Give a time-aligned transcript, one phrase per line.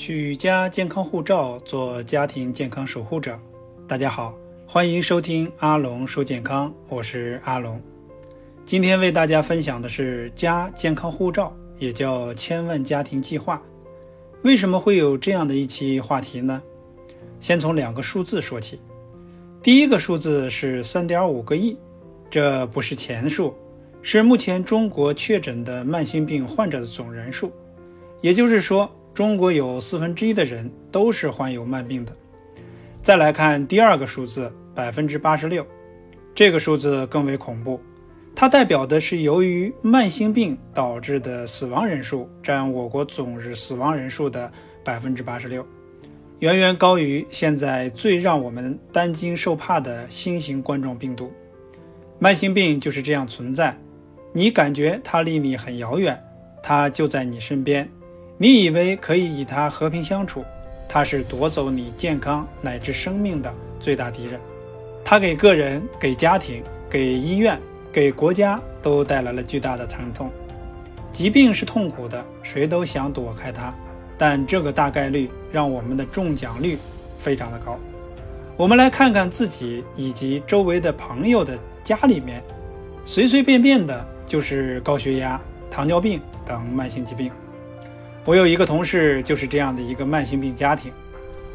[0.00, 3.38] 取家健康护照，做家庭健康守护者。
[3.86, 4.34] 大家好，
[4.66, 7.78] 欢迎收听阿龙说健康，我是阿龙。
[8.64, 13.62] 今天为大家分享的是家健康护照，也叫千万家庭计划。
[14.40, 16.62] 为什么会有这样的一期话题呢？
[17.38, 18.80] 先从两个数字说起。
[19.62, 21.76] 第一个数字是三点五个亿，
[22.30, 23.54] 这不是钱数，
[24.00, 27.52] 是目前中国确诊的慢性病患者的总人数。
[28.22, 28.90] 也就是说。
[29.14, 32.16] 中国有四分之一的人都是患有慢病的。
[33.02, 35.66] 再来看第二个数字，百分之八十六，
[36.34, 37.80] 这个数字更为恐怖，
[38.34, 44.50] 它代表的是由于慢性病导致的死亡人数占我国总日死亡人数的
[44.84, 45.66] 百分之八十六，
[46.38, 51.32] 远远高于现在最让我们担惊受怕的新型冠状病毒。
[52.18, 53.76] 慢性病就是这样存在，
[54.32, 56.22] 你感觉它离你很遥远，
[56.62, 57.90] 它就在你身边。
[58.42, 60.42] 你以为可以与他和平相处，
[60.88, 64.40] 他是夺走你健康乃至生命的最大敌人。
[65.04, 67.60] 他给个人、给家庭、给医院、
[67.92, 70.30] 给国家都带来了巨大的疼痛。
[71.12, 73.74] 疾病是痛苦的，谁都想躲开它，
[74.16, 76.78] 但这个大概率让我们的中奖率
[77.18, 77.78] 非常的高。
[78.56, 82.42] 我们来看看自己以及周围的朋友的家里面，
[83.04, 85.38] 随随便便的就是高血压、
[85.70, 87.30] 糖尿病等慢性疾病。
[88.26, 90.92] 我有一个同事，就是这样的一个慢性病家庭：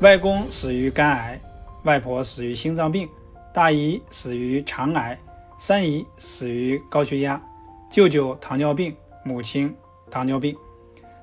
[0.00, 1.40] 外公死于肝癌，
[1.84, 3.08] 外婆死于心脏病，
[3.54, 5.16] 大姨死于肠癌，
[5.56, 7.40] 三姨死于高血压，
[7.88, 9.72] 舅舅糖尿病，母亲
[10.10, 10.56] 糖尿病，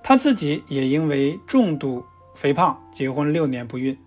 [0.01, 3.97] 他自己也因为重度肥胖，结婚六年不孕，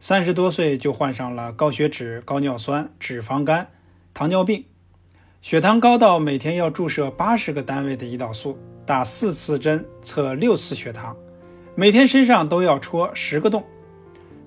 [0.00, 3.68] 三十多岁就患上了高血脂、高尿酸、脂肪肝、
[4.14, 4.64] 糖尿病，
[5.42, 8.58] 血糖高到每天要注射八十个单位的胰岛素。
[8.84, 11.16] 打四次针，测六次血糖，
[11.74, 13.62] 每天身上都要戳十个洞。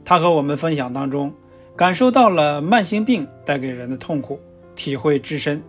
[0.04, 1.34] 他和我们分享当中，
[1.76, 4.40] 感受到了慢性病带给人的痛苦，
[4.76, 5.62] 体会至深。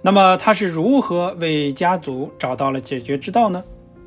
[0.00, 3.62] 那么他是如何为家族找到了解决之道呢？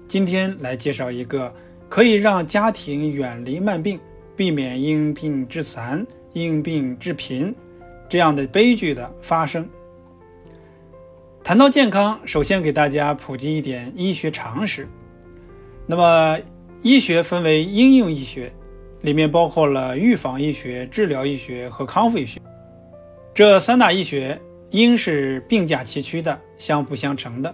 [0.07, 1.53] 今天来介绍一个
[1.88, 4.00] 可以让家庭远离慢病，
[4.35, 7.56] 避免因病致残、因病致贫
[8.09, 9.68] 这样的悲剧的发生。
[11.45, 14.89] 谈到健康，首先给大家普及一点医学常识。
[15.85, 16.39] 那么，
[16.81, 18.51] 医学分为应用医学，
[19.01, 22.41] 里面包括了预防医学、治疗医学和康复医学
[23.31, 24.41] 这三大医学。
[24.72, 27.53] 应是并驾齐驱的，相辅相成的。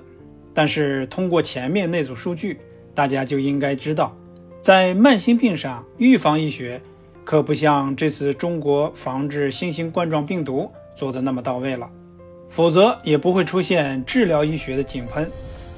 [0.53, 2.61] 但是，通过前面那组数据，
[2.95, 4.15] 大家就应该知道，
[4.61, 6.81] 在慢性病上，预防医学
[7.25, 11.91] 可不像这次中国防治新型冠状病毒做的那么到位了。
[12.51, 15.31] 否则也不会出现治疗医学的井喷，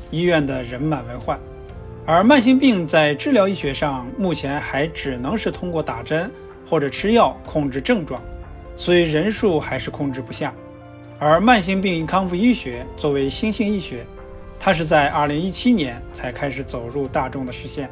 [0.10, 1.40] 医院的人满为患。
[2.04, 6.30] 而慢性病在治疗医学上，目前还只能是通过打针
[6.68, 8.20] 或者吃药控制症状，
[8.76, 10.52] 所以人数还是控制不下。
[11.20, 14.04] 而慢性病康复医学作为新兴医学，
[14.60, 17.88] 它是在2017年才开始走入大众的视线。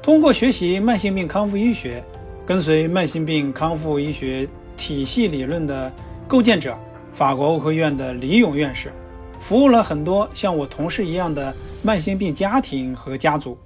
[0.00, 2.02] 通过学习慢性病康复医学，
[2.46, 5.92] 跟随慢性病康复医学体系理论的
[6.28, 6.78] 构建者。
[7.18, 8.92] 法国欧科院的李勇院士，
[9.40, 11.52] 服务了很多像我同事一样的
[11.82, 13.58] 慢性病家庭和家族，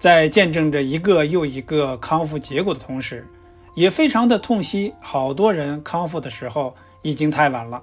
[0.00, 3.28] 在见证着一个又一个康复结果的同时，
[3.74, 7.82] 也非常的痛惜好多人康复的时候已经太晚了。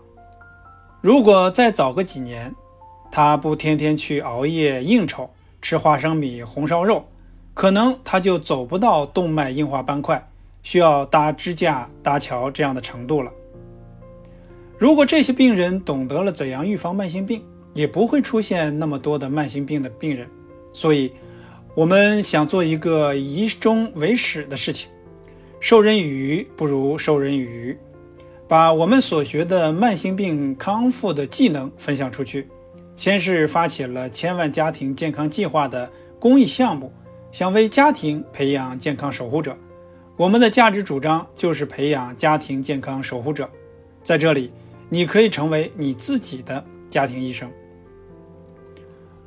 [1.02, 2.52] 如果再早个几年，
[3.12, 5.30] 他不天天去熬夜应酬，
[5.62, 7.06] 吃花生米、红烧肉，
[7.54, 10.28] 可能他就走不到动脉硬化斑块
[10.64, 13.32] 需要搭支架、搭桥这样的程度了。
[14.78, 17.42] 如果这些病人懂得了怎样预防慢性病，
[17.74, 20.28] 也不会出现那么多的慢性病的病人。
[20.74, 21.14] 所以，
[21.74, 24.90] 我们想做一个以终为始的事情，
[25.62, 27.78] 授人以鱼不如授人以渔，
[28.50, 32.50] 把我们所学的慢性病康复的技能分享出去。
[32.98, 36.92] 先是发起了千万家庭健康计划的公益项目，
[37.32, 39.56] 想为家庭培养健康守护者。
[40.18, 43.50] 我们的价值主张就是培养家庭健康守护者，
[44.04, 44.52] 在这里。
[44.90, 47.50] 你可以成为你自己的家庭医生。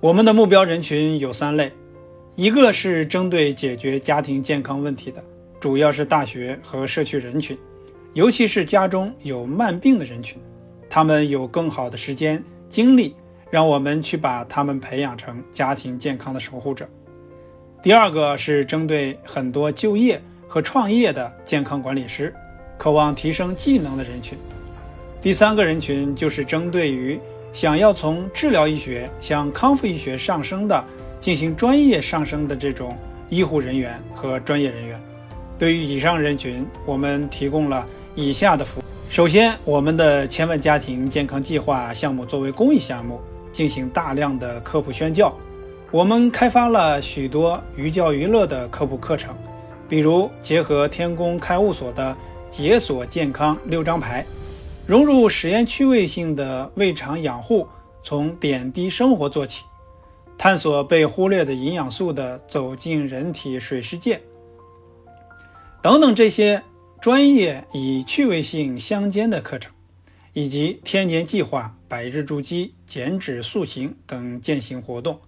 [0.01, 1.73] 我们的目标人群有三类，
[2.37, 5.23] 一个是针对解决家庭健康问题的，
[5.59, 7.59] 主要是大学和社区人群，
[8.13, 10.41] 尤其是家中有慢病的人群，
[10.89, 13.15] 他们有更好的时间精力，
[13.51, 16.89] 让我们去把他们培养成家庭健康的守护者。
[17.83, 22.33] 第二个是针对很多就业和创业的健康管理师，
[22.77, 24.39] 渴望提升技能的人群。
[25.21, 27.19] 第三个人群就是针对于
[27.53, 30.85] 想要从治疗医学向康复医学上升的，
[31.19, 32.97] 进行专业上升的这种
[33.29, 35.01] 医护人员和专业人员。
[35.59, 37.85] 对于以上人群，我们提供了
[38.15, 43.21] 以下的服务：首先，我们的千万家庭健康计划项目作为公益项目，
[43.51, 45.37] 进行大量的科普宣教。
[45.91, 49.35] 我们开发了许多寓教于乐的科普课程，
[49.89, 52.17] 比如结合天宫开悟所的
[52.51, 54.25] 解锁健康六张牌，
[54.89, 57.69] 融入实验趣味性的胃肠养护，
[58.03, 59.63] 从点滴生活做起。
[60.39, 64.19] 探索被忽略的营养素的走进人体水世界，
[65.83, 66.63] 等等这些
[67.03, 69.71] 专业与趣味性相间的课程，
[70.33, 75.21] 以及天年计划、百日筑基、减脂塑形等践行活动，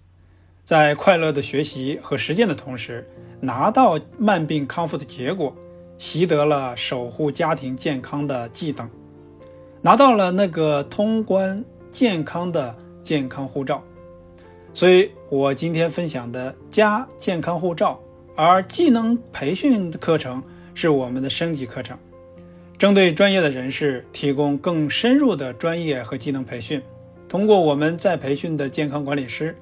[0.65, 3.07] 在快乐的学习和实践的同时，
[3.39, 5.55] 拿到慢病康复的结果，
[5.99, 8.89] 习得了守护家庭健康的技能，
[9.81, 13.83] 拿到了那个通关健康的健康护照。
[14.73, 17.99] 所以，我今天分享的加健康护照，
[18.35, 20.41] 而技能培训课程
[20.73, 21.97] 是我们的升级课程，
[22.77, 26.81] 针对专业的人士提供更深入的专业和技能培训。
[27.27, 29.57] 通过我们在培训的健康管理师，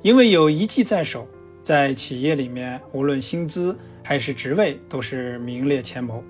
[0.00, 1.26] 因为有一技在手，
[1.62, 6.22] 在企业里面无论薪资还是职位都是名列前茅。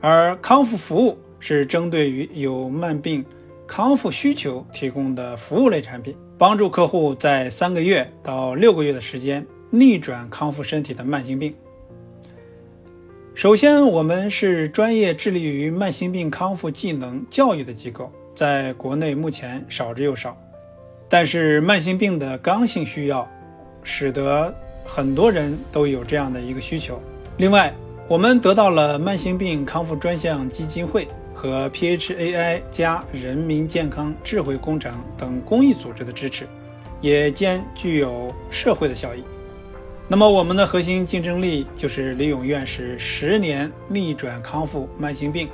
[0.00, 3.24] 而康复服务是针对于有慢病
[3.68, 6.16] 康复需求提供的服务类产品。
[6.36, 11.54] 帮助客户在三个月到六个月的时间逆转康复身体的慢性病。
[13.32, 20.36] 首先，我们是专业致力于慢性病康复技能教育的机构，在国内目前少之又少。
[21.08, 23.26] 但是，慢性病的刚性需要，
[23.84, 24.52] 使得
[24.84, 27.00] 很多人都有这样的一个需求。
[27.36, 27.72] 另外，
[28.08, 31.06] 我们得到了慢性病康复专项基金会。
[31.36, 36.48] 和 PHAI 加人民健康智慧工程等公益组织的支持，
[37.02, 39.22] 也兼具有社会的效益。
[40.08, 45.46] 那么，我们的核心竞争力就是李勇院士十年逆转康复慢性病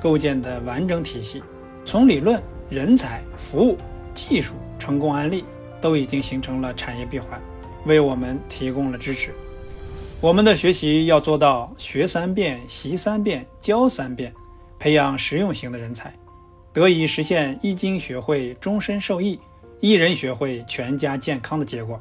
[0.00, 1.42] 构建的完整体系，
[1.84, 2.40] 从理论、
[2.70, 3.76] 人才、服务、
[4.14, 5.44] 技术、成功案例
[5.80, 7.40] 都已经形成了产业闭环，
[7.86, 9.32] 为我们提供了支持。
[10.20, 14.32] 我们的学习要做到学三遍、习三遍、教三遍。
[14.78, 16.12] 培养实用型的人才，
[16.72, 19.38] 得以实现一经学会终身受益，
[19.80, 22.00] 一人学会全家健康的结果，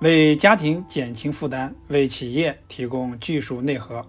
[0.00, 4.04] 为家庭减轻负担，为企业提供技术内核，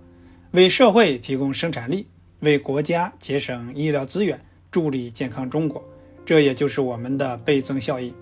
[0.51, 2.07] 为社会提供生产力，
[2.41, 4.39] 为国家节省医疗资源，
[4.69, 5.83] 助力健康中国。
[6.25, 8.13] 这也就是我们的倍增效应。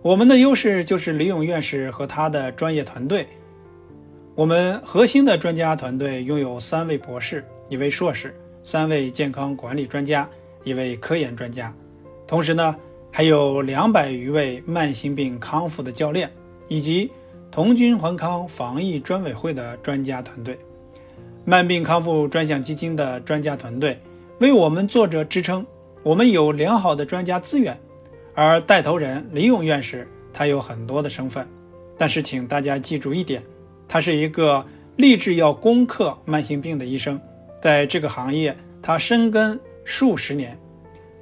[0.00, 3.26] 我们的优势就是李勇院士和他的专业团队。
[4.36, 8.32] 我们核心的专家团队拥有三位博士，一位硕士。
[8.66, 10.28] 三位健康管理专家，
[10.64, 11.72] 一位科研专家，
[12.26, 12.74] 同时呢，
[13.12, 16.28] 还有两百余位慢性病康复的教练，
[16.66, 17.08] 以及
[17.48, 20.58] 同君环康防疫专委会的专家团队，
[21.44, 23.96] 慢病康复专项基金的专家团队
[24.40, 25.64] 为我们作者支撑。
[26.02, 27.78] 我们有良好的专家资源，
[28.34, 31.46] 而带头人李勇院士，他有很多的身份，
[31.96, 33.40] 但是请大家记住一点，
[33.86, 34.66] 他是一个
[34.96, 37.20] 立志要攻克慢性病的医生。
[37.60, 40.58] 在这个行业，他深耕数十年，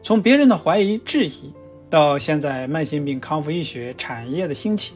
[0.03, 1.53] 从别人的怀疑质疑，
[1.89, 4.95] 到现在慢性病康复医学产业的兴起，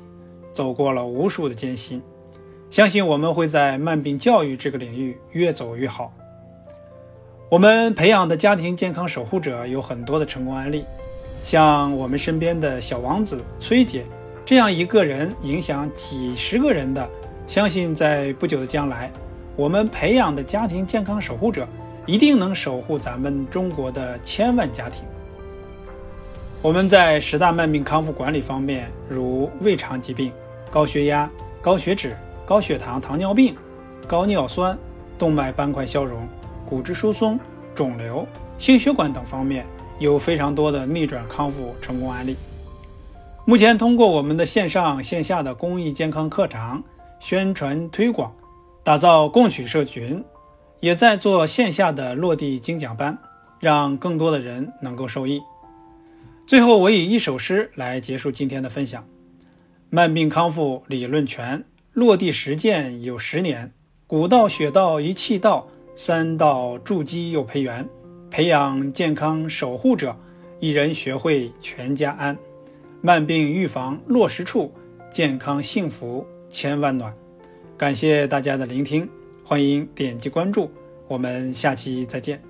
[0.53, 2.03] 走过了无数的艰辛。
[2.69, 6.13] 相信我们会在慢病教育这个领域越走越好。
[7.49, 10.85] 我们培养的家庭健康守护者有很多的成功案例，
[11.45, 14.05] 像我们身边的小王子崔姐
[14.45, 17.09] 这样一个人影响几十个人的，
[17.47, 19.11] 相信在不久的将来。
[19.59, 21.67] 我们培养的家庭健康守护者，
[22.07, 25.05] 一定能守护咱们中国的千万家庭。
[26.63, 30.31] 我们在十大慢病康复管理方面，如胃肠疾病、
[30.71, 31.29] 高血压、
[31.61, 33.57] 高血脂、高血糖、糖尿病、
[34.07, 34.79] 高尿酸、
[35.19, 36.25] 动脉斑块消融、
[36.65, 37.37] 骨质疏松、
[37.75, 38.25] 肿瘤、
[38.59, 39.67] 心血管等方面，
[39.99, 42.37] 有非常多的逆转康复成功案例。
[43.45, 46.81] 目前，通过我们的线上线下的公益健康课堂
[47.19, 48.33] 宣传推广。
[48.83, 50.25] 打造共取社群，
[50.81, 53.19] 也在做线下的落地精讲班，
[53.61, 55.43] 让更多的人能够受益。
[56.47, 59.07] 最后，我以一首诗来结束今天的分享：
[59.91, 63.73] 慢病康复理论全，落地实践有十年。
[64.07, 67.87] 古道、血道一气道，三道筑基又培元，
[68.31, 70.17] 培养健康守护者，
[70.61, 72.39] 一人学会全家安。
[73.03, 74.73] 慢病预防落实处，
[75.11, 77.15] 健康幸福千万暖。
[77.79, 79.09] 感谢大家的聆听，
[79.45, 80.69] 欢迎点击关注，
[81.07, 82.48] 我们下期再见。